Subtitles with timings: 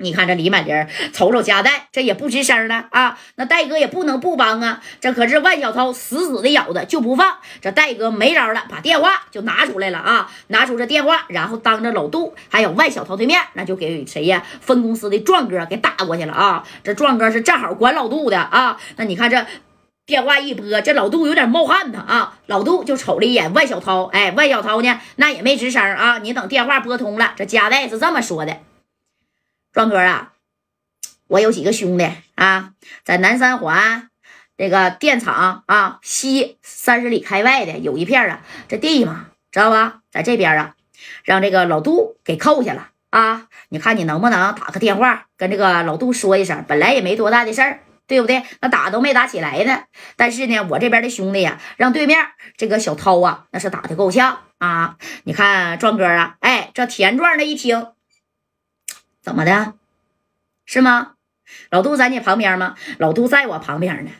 [0.00, 3.18] 你看这李满林瞅瞅夹带，这也不吱声了啊！
[3.34, 4.80] 那戴哥也不能不帮啊！
[5.00, 7.38] 这可是万小涛死死的咬着就不放。
[7.60, 10.30] 这戴哥没招了，把电话就拿出来了啊！
[10.46, 14.44] 拿出这电话，然后当着老杜还有万小涛对面，那就给谁呀？
[14.60, 16.62] 分公司的壮哥给打过去了啊！
[16.84, 18.78] 这壮哥是正好管老杜的啊！
[18.94, 19.44] 那你看这
[20.06, 22.38] 电话一拨，这老杜有点冒汗呢啊！
[22.46, 26.18] 老杜就瞅了一眼万小涛，哎，万小涛呢，那也没吱声啊！
[26.18, 28.58] 你等电话拨通了，这夹带是这么说的。
[29.78, 30.32] 壮哥啊，
[31.28, 32.72] 我有几个兄弟啊，
[33.04, 34.10] 在南三环
[34.56, 40.00] 这个电厂啊西三十里开外的有一片啊，这地嘛，知道吧？
[40.10, 40.74] 在这边啊，
[41.22, 43.46] 让这个老杜给扣下了啊！
[43.68, 46.64] 你看你能不能打个电话跟这个老杜说一声？
[46.66, 48.42] 本来也没多大的事儿，对不对？
[48.60, 49.84] 那打都没打起来呢。
[50.16, 52.18] 但是呢，我这边的兄弟呀，让对面
[52.56, 54.96] 这个小涛啊，那是打的够呛啊！
[55.22, 57.86] 你看壮哥啊，哎，这田壮那一听。
[59.22, 59.74] 怎么的，
[60.64, 61.12] 是吗？
[61.70, 62.74] 老杜在你旁边吗？
[62.98, 64.10] 老杜在我旁边呢，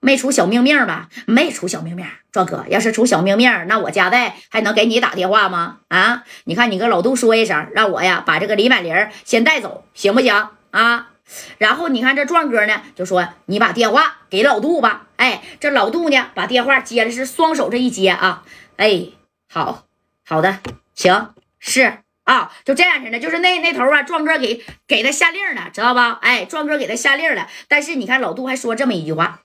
[0.00, 1.08] 没出小命命吧？
[1.26, 2.06] 没出小命命。
[2.30, 5.80] 壮哥，要是出小命命，那我家代还能给你打电话吗？
[5.88, 8.94] 啊，你看你跟老杜说一声，让我呀把这个李满林
[9.24, 11.10] 先带走，行不行啊？
[11.58, 15.08] 然后你看这壮哥呢，就说你把电话给老杜吧。
[15.16, 18.42] 哎，这老杜呢，把电话接了，是双手这一接啊，
[18.78, 19.08] 哎，
[19.50, 19.84] 好
[20.24, 20.60] 好的，
[20.94, 21.98] 行是。
[22.24, 26.18] 啊，就这样式的，就是那那头啊，壮哥给给他下令了，知道吧？
[26.22, 27.48] 哎，壮哥给他下令了。
[27.66, 29.40] 但是你看老杜还说这么一句话，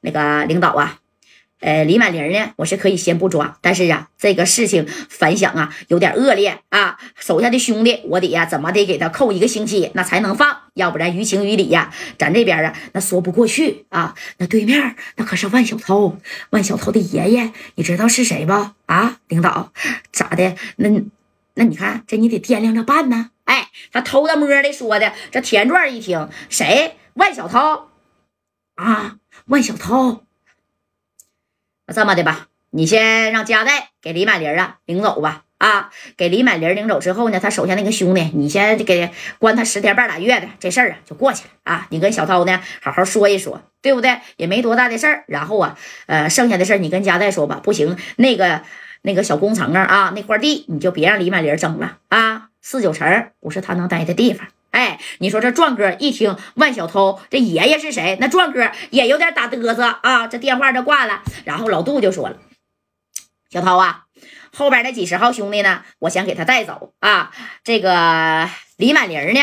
[0.00, 0.98] 那个领导啊，
[1.60, 14.16] 呃，李满林呢，我是可以先不抓，但是啊，这个事情反响啊有点恶劣啊，手下的兄弟我得呀怎么得给他扣一个星期，那才能放，要不然于情于理呀，咱这边啊那说不过去啊。
[14.38, 16.18] 那对面那可是万小涛，
[16.50, 18.52] 万小涛的爷爷，你知道是谁不？
[18.86, 19.72] 啊，领导
[20.10, 20.56] 咋的？
[20.76, 20.90] 那。
[21.58, 23.30] 那你看，这你得掂量着办呢。
[23.44, 25.14] 哎，他偷着摸的说的。
[25.30, 26.96] 这田壮一听，谁？
[27.14, 27.92] 万小涛
[28.74, 30.22] 啊，万小涛。
[31.86, 35.44] 那这么的吧，你先让加代给李满林啊领走吧。
[35.56, 41.86] 啊，给李满林领走之后呢，他手下那个兄弟，你先给关他十天半拉月的，这事儿啊就过去了啊。
[41.88, 44.20] 你跟小涛呢好好说一说，对不对？
[44.36, 45.24] 也没多大的事儿。
[45.26, 47.60] 然后啊，呃，剩下的事儿你跟加代说吧。
[47.62, 48.62] 不行，那个。
[49.06, 52.48] 那个小工程啊啊，那块地你就别让李满林整了啊！
[52.60, 54.48] 四九城不是他能待的地方。
[54.72, 60.26] 哎，你说这壮哥一听万小偷这爷爷是谁，那壮哥也有点打嘚瑟啊。
[60.26, 62.36] 这电话就挂了，然后老杜就说了
[63.48, 64.06] ：“小涛啊，
[64.52, 67.30] 后边那几十号兄弟呢，我想给他带走啊。
[67.62, 69.40] 这个李满林呢，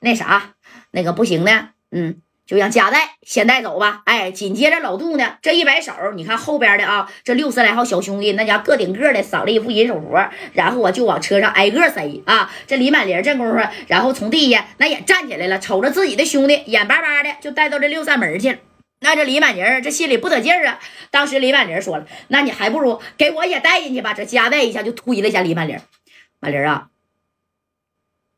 [0.00, 0.52] 那啥，
[0.90, 12.50] 那个不行呢，嗯。”就让夹带先带走吧，哎，紧接着老杜呢，这一摆手，你看后边的啊，这六十来号小兄弟，那家个顶个的扫了一副银手镯，然后我就往车上挨个塞啊。
[12.66, 18.58] 这李满林这功夫，然后从地下那也站起来了，瞅着自己的兄弟，眼巴巴的就带到这六扇门去了。
[19.00, 20.80] 那这李满林这心里不得劲儿啊。
[21.10, 24.14] 当时李满林说了，那你还不如给我也带进去吧。
[24.14, 25.78] 这夹带一下就推了一下李满林，
[26.40, 26.88] 满林啊，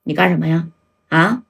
[0.03, 0.66] 你干什么呀？
[1.10, 1.42] 啊？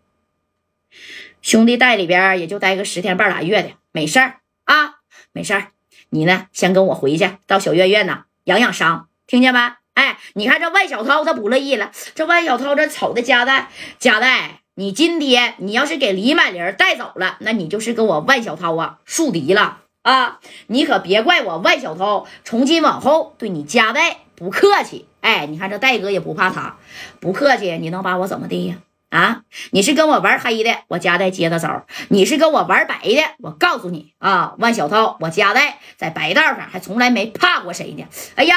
[1.42, 4.96] 兄弟带里边也就待个十天半拉月的，没事儿啊，
[5.32, 5.68] 没事儿。
[6.10, 9.60] 你呢，先跟我回去，到小院院呢养养伤，听见没？
[9.94, 11.92] 哎，你看这万小涛他不乐意了。
[12.14, 13.68] 这万小涛这瞅的夹带
[13.98, 20.40] 夹带，你今天你要是给李满林带走了，那你就是跟我万小涛啊树敌了啊！
[20.68, 25.06] 你可别怪我万小涛，从今往后对你夹带不客气。
[25.20, 26.76] 哎，你看这戴哥也不怕他，
[27.20, 28.76] 不客气，你能把我怎么的呀？
[29.10, 29.42] 啊！
[29.72, 38.04] 你是跟我玩黑的，我家带接的招；你是跟我玩白的，我告诉你啊，万小涛，我家带在白道上还从来没怕过谁呢。
[38.36, 38.56] 哎呀，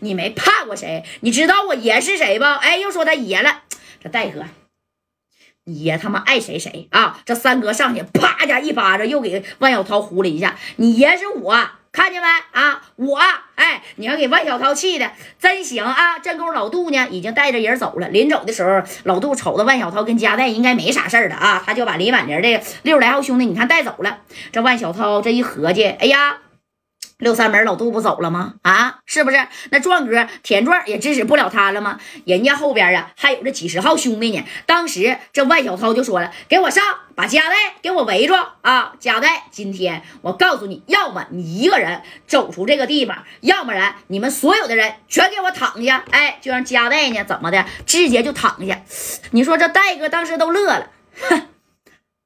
[0.00, 1.04] 你没怕过谁？
[1.20, 2.44] 你知道我爷是谁不？
[2.44, 3.62] 哎，又说他爷了。
[4.02, 4.44] 这戴哥，
[5.64, 7.20] 你爷他妈爱谁谁啊！
[7.24, 10.56] 这三哥上去啪家一巴掌，又给万小涛呼了一下。
[10.76, 11.68] 你爷是我。
[11.92, 12.80] 看见没啊？
[12.96, 13.18] 我
[13.54, 16.18] 哎，你看给万小涛气的真行啊！
[16.18, 18.08] 这功夫老杜呢，已经带着人走了。
[18.08, 24.20] 临走的时候，老杜瞅着万小涛跟家代应该没啥事儿了啊，他就把李婉玲的六十来号兄弟，你看带走了。
[24.50, 26.38] 这万小涛这一合计，哎呀！
[27.22, 28.54] 六三门老杜不走了吗？
[28.62, 29.46] 啊，是不是？
[29.70, 32.00] 那壮哥田壮也支持不了他了吗？
[32.26, 34.44] 人家后边啊还有这几十号兄弟呢。
[34.66, 36.82] 当时这万小涛就说了：“给我上，
[37.14, 38.94] 把加代给我围住啊！
[38.98, 46.04] 加代，今天我告诉你，要么你一个人走出这个地方，要不然你们所有的人全给我躺下。
[46.10, 48.82] 哎，就让加代呢怎么的，直接就躺下。
[49.30, 50.90] 你说这戴哥当时都乐了，
[51.20, 51.42] 哼。”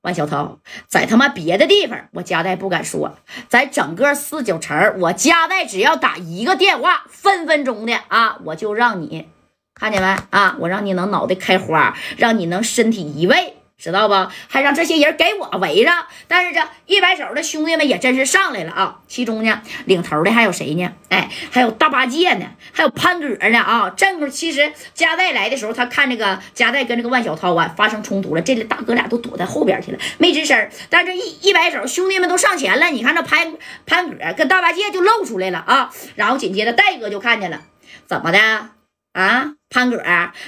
[0.06, 3.17] 万小涛，在他妈别的地方，我家代不敢说，
[3.49, 9.26] 在整个四九城，我家代只要打一个电话，分分钟的啊，我就让你
[9.75, 10.56] 看见没啊？
[10.61, 14.14] 我让你能脑袋开花，让你能身体移位，知道不？
[14.49, 16.06] 还让这些人给我围上。
[16.26, 18.99] 但是这一摆手的兄弟们也真是上来了啊！
[19.06, 20.90] 其中呢，领头的还有谁呢？
[21.08, 23.90] 哎，还有大八戒呢，还有潘哥呢啊！
[23.90, 30.69] 正好其实加代来的时候，他看这个加代跟这个万小涛啊发生冲突了，这里大哥俩都躲在后边去了，没吱声。
[30.88, 32.87] 但这一一摆手，兄弟们都上前了。
[32.87, 35.90] 你看这潘潘哥跟大八戒就露出来了啊！
[36.14, 37.61] 然后紧接着戴哥就看见了，
[38.06, 38.75] 怎么的
[39.21, 39.53] 啊？
[39.69, 40.01] 潘哥，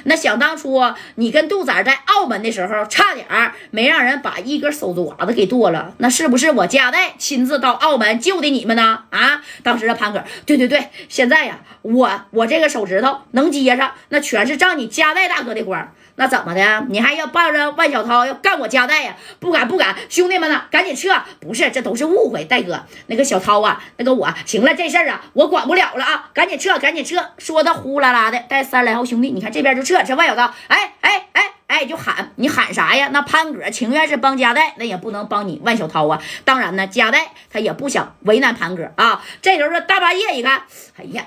[0.05, 0.81] 那想当初
[1.17, 3.26] 你跟杜仔在澳门的时候，差点
[3.70, 9.05] 没让人把一根手指爪子给剁了，那是不是我家代亲自到澳门救的你们呢？
[9.11, 15.93] 啊，当时的潘哥，对对对，现在呀，我我这个手指头能接上，那全是仗你家代大哥的光。
[16.19, 16.85] 那怎么的？
[16.88, 19.15] 你还要抱着万小涛要干我家代呀？
[19.38, 21.15] 不敢不敢，兄弟们呢，赶紧撤！
[21.38, 27.25] 不是，这都是误会，戴哥，那个小涛啊，那个我，行了，这事儿啊，我管不了了啊，赶紧撤，赶紧撤！
[27.38, 33.11] 说的呼啦啦的，带三十来号兄弟，你看这边就撤，这万小涛，哎哎哎哎，就喊你喊啥呀？
[33.12, 36.20] 那潘哥情愿是帮家代，那也不能帮你万小涛啊。
[36.44, 39.23] 当然呢，家代他也不想为难潘哥啊。
[39.41, 40.62] 这时候说大半夜一看，
[40.99, 41.25] 哎呀。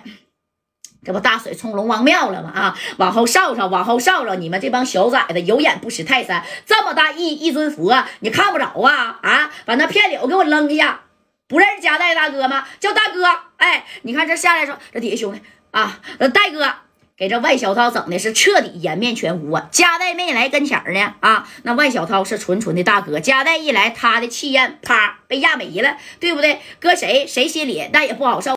[1.04, 2.52] 这不大水冲龙王庙了吗？
[2.54, 9.20] 啊，往后稍稍，往后稍稍，你们这帮小崽子有眼不识泰山，这么大一一尊佛，你看不着啊？
[9.24, 11.02] 啊，把那片柳给我扔一下！
[11.48, 12.66] 不认识夹带大哥吗？
[12.80, 13.26] 叫大哥！
[13.58, 16.72] 哎，你看这下来说，这底下兄弟啊，那戴哥
[17.18, 19.68] 给这万小涛整的是彻底颜面全无啊！
[19.72, 26.62] 夹带没来跟前呢啊，那万小涛是纯纯的大哥，夹带一来，他的气焰啪被压没了，对不对？
[26.80, 28.56] 搁谁谁心里那也不好受。